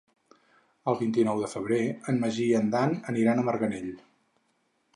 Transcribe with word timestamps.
El 0.91 0.95
vint-i-nou 1.01 1.41
de 1.43 1.49
febrer 1.51 1.79
en 2.13 2.17
Magí 2.23 2.47
i 2.53 2.57
en 2.63 2.71
Dan 2.77 2.97
aniran 3.13 3.43
a 3.43 3.47
Marganell. 3.51 3.93